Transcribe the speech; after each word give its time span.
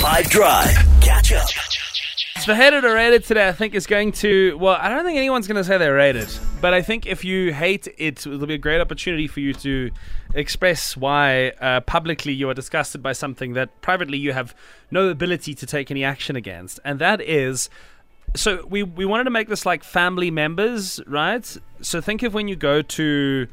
5 0.00 0.30
Drive. 0.30 0.70
Catch 1.02 1.32
up. 1.32 1.46
Hated 2.46 2.86
or 2.86 2.94
rated 2.94 3.22
today, 3.22 3.46
I 3.46 3.52
think, 3.52 3.74
is 3.74 3.86
going 3.86 4.12
to. 4.12 4.56
Well, 4.56 4.78
I 4.80 4.88
don't 4.88 5.04
think 5.04 5.18
anyone's 5.18 5.46
going 5.46 5.58
to 5.58 5.64
say 5.64 5.76
they're 5.76 5.94
rated, 5.94 6.30
but 6.62 6.72
I 6.72 6.80
think 6.80 7.04
if 7.04 7.22
you 7.22 7.52
hate 7.52 7.86
it, 7.98 8.26
it'll 8.26 8.46
be 8.46 8.54
a 8.54 8.58
great 8.58 8.80
opportunity 8.80 9.26
for 9.26 9.40
you 9.40 9.52
to 9.52 9.90
express 10.34 10.96
why 10.96 11.50
uh, 11.60 11.80
publicly 11.82 12.32
you 12.32 12.48
are 12.48 12.54
disgusted 12.54 13.02
by 13.02 13.12
something 13.12 13.52
that 13.52 13.82
privately 13.82 14.16
you 14.16 14.32
have 14.32 14.54
no 14.90 15.10
ability 15.10 15.54
to 15.56 15.66
take 15.66 15.90
any 15.90 16.02
action 16.02 16.34
against, 16.34 16.80
and 16.82 16.98
that 16.98 17.20
is. 17.20 17.68
So 18.34 18.64
we 18.66 18.82
we 18.82 19.04
wanted 19.04 19.24
to 19.24 19.30
make 19.30 19.48
this 19.48 19.66
like 19.66 19.84
family 19.84 20.30
members, 20.30 20.98
right? 21.06 21.44
So 21.82 22.00
think 22.00 22.22
of 22.22 22.32
when 22.32 22.48
you 22.48 22.56
go 22.56 22.80
to 22.80 23.48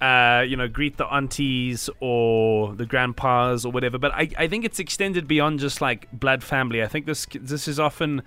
uh, 0.00 0.44
you 0.46 0.56
know, 0.56 0.66
greet 0.66 0.96
the 0.96 1.06
aunties 1.06 1.90
or 2.00 2.74
the 2.74 2.86
grandpas 2.86 3.64
or 3.64 3.72
whatever. 3.72 3.98
But 3.98 4.12
I, 4.14 4.30
I 4.38 4.48
think 4.48 4.64
it's 4.64 4.78
extended 4.78 5.28
beyond 5.28 5.60
just 5.60 5.80
like 5.80 6.10
blood 6.12 6.42
family. 6.42 6.82
I 6.82 6.88
think 6.88 7.06
this 7.06 7.26
this 7.34 7.68
is 7.68 7.78
often 7.78 8.22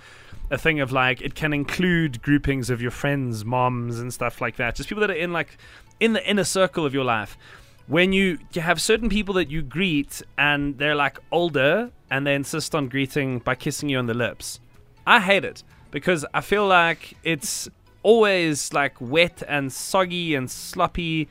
a 0.51 0.57
thing 0.57 0.79
of 0.79 0.91
like 0.91 1.21
it 1.21 1.33
can 1.35 1.53
include 1.53 2.21
groupings 2.21 2.69
of 2.69 2.81
your 2.81 2.91
friends, 2.91 3.43
moms, 3.43 3.99
and 3.99 4.13
stuff 4.13 4.39
like 4.39 4.57
that. 4.57 4.75
Just 4.75 4.87
people 4.87 5.01
that 5.01 5.09
are 5.09 5.15
in 5.15 5.33
like 5.33 5.57
in 5.99 6.13
the 6.13 6.29
inner 6.29 6.43
circle 6.43 6.85
of 6.85 6.93
your 6.93 7.05
life. 7.05 7.37
When 7.87 8.13
you, 8.13 8.39
you 8.53 8.61
have 8.61 8.81
certain 8.81 9.09
people 9.09 9.33
that 9.33 9.51
you 9.51 9.61
greet 9.61 10.21
and 10.37 10.77
they're 10.77 10.95
like 10.95 11.19
older 11.31 11.91
and 12.09 12.25
they 12.25 12.33
insist 12.33 12.73
on 12.73 12.87
greeting 12.87 13.39
by 13.39 13.55
kissing 13.55 13.89
you 13.89 13.97
on 13.97 14.05
the 14.05 14.13
lips. 14.13 14.61
I 15.05 15.19
hate 15.19 15.43
it 15.43 15.63
because 15.91 16.25
I 16.33 16.39
feel 16.39 16.65
like 16.65 17.17
it's 17.23 17.67
always 18.01 18.71
like 18.71 18.95
wet 19.01 19.43
and 19.47 19.71
soggy 19.71 20.33
and 20.35 20.49
sloppy 20.49 21.27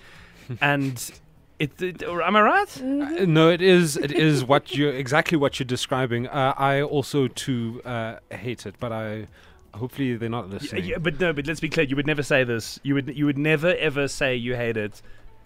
and 0.60 1.12
it, 1.58 1.80
it, 1.80 2.02
am 2.02 2.36
I 2.36 2.40
right? 2.40 2.80
Uh, 2.80 3.24
no, 3.24 3.48
it 3.48 3.62
is. 3.62 3.96
It 3.96 4.10
is 4.10 4.44
what 4.44 4.74
you 4.74 4.88
exactly 4.88 5.38
what 5.38 5.60
you're 5.60 5.66
describing. 5.66 6.26
Uh, 6.26 6.54
I 6.56 6.82
also 6.82 7.28
too 7.28 7.80
uh, 7.84 8.16
hate 8.30 8.66
it, 8.66 8.74
but 8.80 8.90
I 8.90 9.28
hopefully 9.74 10.16
they're 10.16 10.28
not 10.28 10.50
listening. 10.50 10.84
Yeah, 10.84 10.98
but 10.98 11.20
no, 11.20 11.32
but 11.32 11.46
let's 11.46 11.60
be 11.60 11.68
clear. 11.68 11.86
You 11.86 11.96
would 11.96 12.06
never 12.06 12.22
say 12.22 12.42
this. 12.42 12.80
You 12.82 12.94
would 12.94 13.16
you 13.16 13.26
would 13.26 13.38
never 13.38 13.76
ever 13.76 14.08
say 14.08 14.34
you 14.34 14.56
hate 14.56 14.76
it 14.76 15.00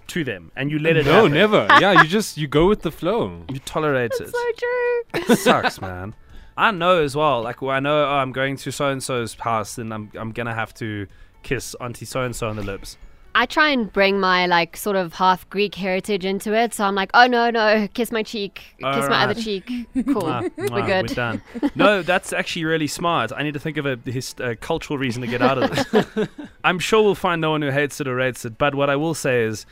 to 0.08 0.24
them, 0.24 0.52
and 0.56 0.70
you 0.70 0.78
let 0.78 0.96
it. 0.96 1.04
No, 1.04 1.12
happen. 1.12 1.32
never. 1.32 1.66
yeah, 1.80 2.02
you 2.02 2.08
just 2.08 2.38
you 2.38 2.46
go 2.46 2.66
with 2.66 2.82
the 2.82 2.90
flow. 2.90 3.42
You 3.50 3.58
tolerate 3.60 4.12
it. 4.18 4.28
So 4.28 4.40
true. 4.56 5.02
It 5.34 5.38
sucks, 5.38 5.80
man. 5.80 6.14
I 6.56 6.70
know 6.70 7.02
as 7.02 7.14
well. 7.14 7.42
Like 7.42 7.60
well, 7.60 7.76
I 7.76 7.80
know 7.80 8.04
oh, 8.04 8.16
I'm 8.16 8.32
going 8.32 8.56
to 8.56 8.70
so 8.70 8.88
and 8.88 9.02
so's 9.02 9.34
house, 9.34 9.76
and 9.76 9.92
I'm 9.92 10.10
I'm 10.14 10.32
gonna 10.32 10.54
have 10.54 10.72
to 10.74 11.06
kiss 11.42 11.76
Auntie 11.80 12.06
so 12.06 12.22
and 12.22 12.34
so 12.34 12.48
on 12.48 12.56
the 12.56 12.62
lips. 12.62 12.96
I 13.36 13.44
try 13.44 13.68
and 13.68 13.92
bring 13.92 14.18
my 14.18 14.46
like 14.46 14.78
sort 14.78 14.96
of 14.96 15.12
half 15.12 15.48
Greek 15.50 15.74
heritage 15.74 16.24
into 16.24 16.54
it. 16.54 16.72
So 16.72 16.84
I'm 16.84 16.94
like, 16.94 17.10
oh 17.12 17.26
no, 17.26 17.50
no, 17.50 17.86
kiss 17.92 18.10
my 18.10 18.22
cheek, 18.22 18.62
kiss 18.78 18.84
All 18.84 19.08
my 19.10 19.24
other 19.24 19.34
cheek. 19.34 19.66
Cool, 20.06 20.24
Ah, 20.24 20.42
we're 20.56 20.68
ah, 20.72 20.86
good. 20.86 21.10
We're 21.10 21.14
done. 21.14 21.42
No, 21.74 22.00
that's 22.00 22.32
actually 22.32 22.64
really 22.64 22.86
smart. 22.86 23.32
I 23.36 23.42
need 23.42 23.52
to 23.52 23.60
think 23.60 23.76
of 23.76 23.84
a 23.84 23.98
his, 24.06 24.34
uh, 24.40 24.54
cultural 24.58 24.98
reason 24.98 25.20
to 25.20 25.28
get 25.28 25.42
out 25.42 25.58
of 25.62 25.70
this. 25.70 26.28
I'm 26.64 26.78
sure 26.78 27.02
we'll 27.02 27.14
find 27.14 27.42
no 27.42 27.50
one 27.50 27.60
who 27.60 27.70
hates 27.70 28.00
it 28.00 28.08
or 28.08 28.14
rates 28.14 28.46
it. 28.46 28.56
But 28.56 28.74
what 28.74 28.88
I 28.88 28.96
will 28.96 29.12
say 29.14 29.42
is, 29.42 29.66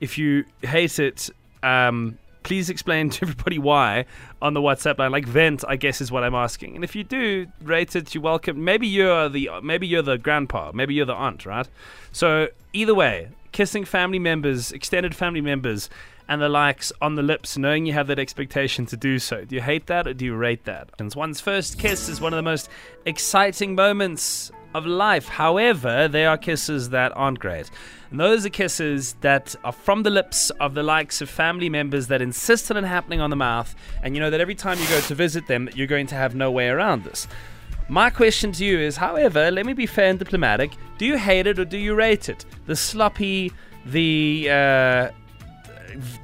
if 0.00 0.16
you 0.16 0.44
hate 0.62 1.00
it, 1.00 1.28
um, 1.64 2.18
please 2.42 2.70
explain 2.70 3.10
to 3.10 3.22
everybody 3.22 3.58
why 3.58 4.06
on 4.40 4.54
the 4.54 4.60
WhatsApp 4.60 4.98
line. 4.98 5.12
Like 5.12 5.26
vent, 5.26 5.64
I 5.66 5.76
guess 5.76 6.00
is 6.00 6.10
what 6.10 6.24
I'm 6.24 6.34
asking. 6.34 6.74
And 6.74 6.84
if 6.84 6.94
you 6.94 7.04
do 7.04 7.46
rate 7.62 7.94
it, 7.96 8.14
you're 8.14 8.22
welcome. 8.22 8.64
Maybe 8.64 8.86
you're 8.86 9.28
the 9.28 9.50
maybe 9.62 9.86
you're 9.86 10.02
the 10.02 10.18
grandpa, 10.18 10.72
maybe 10.72 10.94
you're 10.94 11.06
the 11.06 11.14
aunt, 11.14 11.46
right? 11.46 11.68
So 12.12 12.48
either 12.72 12.94
way, 12.94 13.28
kissing 13.52 13.84
family 13.84 14.18
members, 14.18 14.72
extended 14.72 15.14
family 15.14 15.40
members, 15.40 15.90
and 16.28 16.42
the 16.42 16.48
likes 16.48 16.92
on 17.00 17.14
the 17.14 17.22
lips, 17.22 17.56
knowing 17.56 17.86
you 17.86 17.94
have 17.94 18.06
that 18.08 18.18
expectation 18.18 18.84
to 18.86 18.96
do 18.96 19.18
so. 19.18 19.44
Do 19.44 19.54
you 19.54 19.62
hate 19.62 19.86
that 19.86 20.06
or 20.06 20.14
do 20.14 20.26
you 20.26 20.36
rate 20.36 20.64
that? 20.66 20.90
And 20.98 21.12
one's 21.14 21.40
first 21.40 21.78
kiss 21.78 22.08
is 22.08 22.20
one 22.20 22.32
of 22.32 22.36
the 22.36 22.42
most 22.42 22.68
exciting 23.06 23.74
moments 23.74 24.52
of 24.74 24.86
life. 24.86 25.28
However, 25.28 26.08
there 26.08 26.28
are 26.30 26.38
kisses 26.38 26.90
that 26.90 27.12
aren't 27.16 27.38
great. 27.38 27.70
And 28.10 28.18
those 28.18 28.46
are 28.46 28.50
kisses 28.50 29.14
that 29.20 29.54
are 29.64 29.72
from 29.72 30.02
the 30.02 30.10
lips 30.10 30.50
of 30.60 30.74
the 30.74 30.82
likes 30.82 31.20
of 31.20 31.28
family 31.28 31.68
members 31.68 32.06
that 32.08 32.22
insist 32.22 32.70
on 32.70 32.76
it 32.76 32.84
happening 32.84 33.20
on 33.20 33.30
the 33.30 33.36
mouth, 33.36 33.74
and 34.02 34.14
you 34.14 34.20
know 34.20 34.30
that 34.30 34.40
every 34.40 34.54
time 34.54 34.78
you 34.78 34.88
go 34.88 35.00
to 35.00 35.14
visit 35.14 35.46
them, 35.46 35.68
you're 35.74 35.86
going 35.86 36.06
to 36.06 36.14
have 36.14 36.34
no 36.34 36.50
way 36.50 36.68
around 36.68 37.04
this. 37.04 37.28
My 37.90 38.10
question 38.10 38.52
to 38.52 38.64
you 38.64 38.78
is, 38.78 38.96
however, 38.96 39.50
let 39.50 39.64
me 39.64 39.72
be 39.72 39.86
fair 39.86 40.10
and 40.10 40.18
diplomatic. 40.18 40.72
Do 40.98 41.06
you 41.06 41.16
hate 41.16 41.46
it 41.46 41.58
or 41.58 41.64
do 41.64 41.78
you 41.78 41.94
rate 41.94 42.28
it? 42.28 42.44
The 42.66 42.76
sloppy, 42.76 43.52
the 43.86 44.48
uh, 44.50 45.10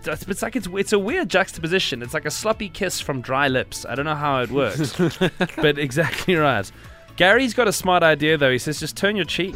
it's 0.06 0.42
like 0.42 0.56
it's 0.56 0.68
it's 0.72 0.92
a 0.92 0.98
weird 0.98 1.28
juxtaposition. 1.28 2.02
It's 2.02 2.14
like 2.14 2.26
a 2.26 2.30
sloppy 2.30 2.68
kiss 2.68 3.00
from 3.00 3.20
dry 3.20 3.48
lips. 3.48 3.86
I 3.86 3.94
don't 3.94 4.04
know 4.04 4.14
how 4.14 4.42
it 4.42 4.50
works, 4.50 4.94
but 5.56 5.78
exactly 5.78 6.34
right. 6.34 6.70
Gary's 7.16 7.54
got 7.54 7.68
a 7.68 7.72
smart 7.72 8.02
idea 8.02 8.36
though. 8.36 8.50
He 8.50 8.58
says 8.58 8.80
just 8.80 8.96
turn 8.96 9.14
your 9.14 9.24
cheek. 9.24 9.54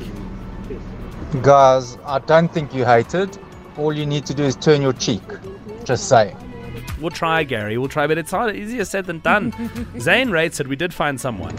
Guys, 1.43 1.99
I 2.05 2.21
don't 2.21 2.53
think 2.53 2.73
you 2.73 2.85
hate 2.85 3.15
it. 3.15 3.39
All 3.77 3.93
you 3.93 4.07
need 4.07 4.27
to 4.27 4.35
do 4.35 4.45
is 4.45 4.57
turn 4.57 4.81
your 4.81 4.93
cheek. 4.93 5.23
Just 5.85 6.09
saying. 6.09 6.37
We'll 7.01 7.11
try, 7.11 7.45
Gary. 7.45 7.79
We'll 7.79 7.89
try, 7.89 8.07
but 8.07 8.19
it's 8.19 8.31
harder, 8.31 8.55
easier 8.57 8.85
said 8.85 9.07
than 9.07 9.21
done. 9.21 9.53
Zane 10.01 10.31
rates 10.31 10.61
it. 10.61 10.67
We 10.69 10.77
did 10.77 10.95
find 10.95 11.21
someone. 11.21 11.57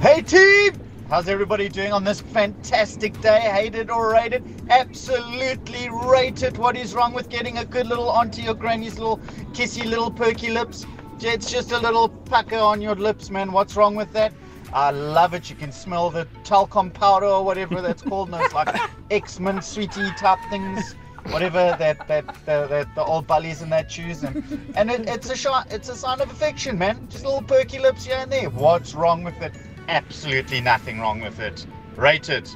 Hey 0.00 0.22
team! 0.22 0.72
How's 1.10 1.28
everybody 1.28 1.68
doing 1.68 1.92
on 1.92 2.04
this 2.04 2.20
fantastic 2.20 3.20
day? 3.20 3.40
Hated 3.40 3.90
or 3.90 4.12
rated? 4.12 4.44
Absolutely 4.70 5.90
rated. 5.90 6.56
What 6.56 6.76
is 6.76 6.94
wrong 6.94 7.12
with 7.12 7.28
getting 7.28 7.58
a 7.58 7.64
good 7.64 7.86
little 7.86 8.10
auntie 8.10 8.48
or 8.48 8.54
granny's 8.54 8.98
little 8.98 9.18
kissy 9.52 9.84
little 9.84 10.10
perky 10.10 10.50
lips? 10.50 10.86
It's 11.20 11.50
just 11.50 11.72
a 11.72 11.78
little 11.78 12.08
pucker 12.08 12.56
on 12.56 12.80
your 12.80 12.94
lips, 12.94 13.28
man. 13.28 13.52
What's 13.52 13.76
wrong 13.76 13.96
with 13.96 14.12
that? 14.12 14.32
I 14.72 14.90
love 14.90 15.34
it. 15.34 15.50
You 15.50 15.56
can 15.56 15.72
smell 15.72 16.10
the 16.10 16.26
talcum 16.44 16.90
powder 16.90 17.26
or 17.26 17.44
whatever 17.44 17.80
that's 17.82 18.02
called. 18.02 18.30
Those 18.30 18.52
like 18.52 18.74
X-Men 19.10 19.62
sweetie 19.62 20.10
type 20.16 20.38
things. 20.50 20.94
Whatever 21.30 21.76
that 21.78 22.08
that 22.08 22.26
the, 22.46 22.66
that 22.68 22.94
the 22.94 23.04
old 23.04 23.26
bullies 23.26 23.60
and 23.60 23.70
that 23.72 23.90
choose 23.90 24.22
and 24.22 24.42
and 24.74 24.90
it, 24.90 25.06
it's 25.06 25.28
a 25.28 25.36
shot 25.36 25.70
it's 25.70 25.90
a 25.90 25.94
sign 25.94 26.18
of 26.22 26.30
affection 26.30 26.78
man 26.78 27.06
just 27.10 27.26
little 27.26 27.42
perky 27.42 27.78
lips 27.78 28.06
here 28.06 28.16
and 28.16 28.32
there 28.32 28.48
what's 28.48 28.94
wrong 28.94 29.22
with 29.22 29.38
it 29.42 29.52
absolutely 29.90 30.60
nothing 30.60 31.00
wrong 31.00 31.20
with 31.20 31.40
it. 31.40 31.66
Rated. 31.96 32.48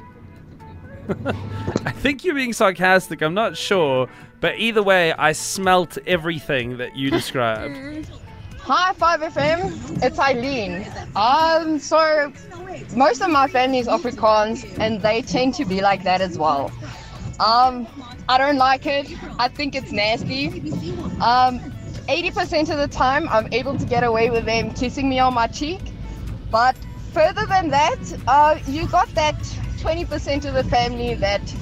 I 1.85 1.91
think 1.91 2.23
you're 2.23 2.33
being 2.33 2.53
sarcastic. 2.53 3.21
I'm 3.21 3.33
not 3.35 3.55
sure, 3.55 4.09
but 4.39 4.57
either 4.57 4.81
way, 4.81 5.13
I 5.13 5.33
smelt 5.33 5.97
everything 6.07 6.77
that 6.77 6.95
you 6.95 7.11
described. 7.11 7.75
Mm. 7.75 8.07
Hi, 8.67 8.93
5FM. 8.93 10.01
It's 10.01 10.17
Eileen. 10.17 10.87
Um, 11.15 11.77
so 11.77 12.33
most 12.95 13.21
of 13.21 13.29
my 13.29 13.47
family 13.47 13.77
is 13.77 13.85
Afrikaans, 13.85 14.65
and 14.79 14.99
they 15.03 15.21
tend 15.21 15.53
to 15.55 15.65
be 15.65 15.81
like 15.81 16.01
that 16.03 16.19
as 16.19 16.35
well. 16.35 16.71
Um, 17.39 17.87
I 18.27 18.39
don't 18.39 18.57
like 18.57 18.87
it. 18.87 19.15
I 19.37 19.49
think 19.49 19.75
it's 19.75 19.91
nasty. 19.91 20.47
Um, 21.21 21.59
80% 22.09 22.71
of 22.71 22.79
the 22.79 22.87
time, 22.87 23.29
I'm 23.29 23.53
able 23.53 23.77
to 23.77 23.85
get 23.85 24.03
away 24.03 24.31
with 24.31 24.45
them 24.45 24.73
kissing 24.73 25.09
me 25.09 25.19
on 25.19 25.35
my 25.35 25.45
cheek. 25.45 25.81
But 26.49 26.75
further 27.13 27.45
than 27.45 27.69
that, 27.69 27.99
uh, 28.27 28.57
you 28.65 28.87
got 28.87 29.09
that 29.09 29.39
20% 29.77 30.43
of 30.43 30.55
the 30.55 30.63
family 30.63 31.13
that 31.13 31.53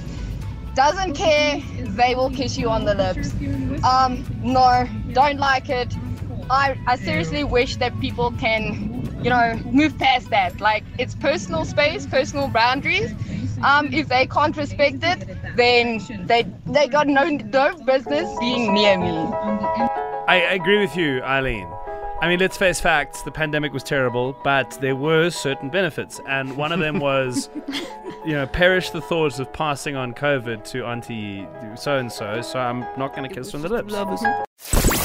doesn't 0.74 1.16
care. 1.16 1.62
They 1.82 2.16
will 2.16 2.30
kiss 2.30 2.58
you 2.58 2.70
on 2.70 2.86
the 2.86 2.96
lips. 2.96 3.34
Um, 3.84 4.24
no, 4.42 4.88
don't 5.12 5.38
like 5.38 5.68
it. 5.68 5.94
I, 6.54 6.78
I 6.86 6.96
seriously 6.98 7.44
wish 7.44 7.78
that 7.78 8.00
people 8.00 8.32
can, 8.34 9.20
you 9.24 9.30
know, 9.30 9.60
move 9.72 9.98
past 9.98 10.30
that. 10.30 10.62
Like, 10.62 10.84
it's 11.00 11.16
personal 11.16 11.66
space, 11.66 12.06
personal 12.06 12.48
boundaries. 12.48 13.12
Um, 13.64 13.92
if 13.92 14.08
they 14.08 14.28
can't 14.28 14.56
respect 14.56 14.98
it, 15.04 15.38
then 15.56 16.02
they 16.28 16.46
they 16.66 16.88
got 16.88 17.08
no 17.08 17.30
no 17.30 17.76
business 17.86 18.30
being 18.40 18.74
near 18.74 18.98
me. 18.98 19.10
I 20.28 20.48
agree 20.52 20.80
with 20.80 20.96
you, 20.98 21.22
Eileen. 21.24 21.68
I 22.22 22.28
mean, 22.30 22.40
let's 22.40 22.56
face 22.56 22.80
facts. 22.80 23.22
The 23.22 23.32
pandemic 23.32 23.74
was 23.74 23.84
terrible, 23.84 24.38
but 24.44 24.78
there 24.80 24.96
were 24.96 25.30
certain 25.30 25.70
benefits, 25.70 26.22
and 26.28 26.56
one 26.56 26.72
of 26.72 26.80
them 26.80 27.00
was, 27.00 27.50
you 28.26 28.34
know, 28.34 28.46
perish 28.48 28.92
the 28.92 29.02
thought 29.02 29.40
of 29.40 29.52
passing 29.52 29.96
on 29.96 30.14
COVID 30.14 30.64
to 30.66 30.86
Auntie 30.86 31.48
so 31.76 31.98
and 31.98 32.12
so. 32.12 32.42
So 32.42 32.60
I'm 32.60 32.82
not 32.98 33.16
going 33.16 33.28
to 33.28 33.34
kiss 33.34 33.52
her 33.52 33.58
on 33.58 33.62
the 33.64 33.70
lips. 33.70 34.93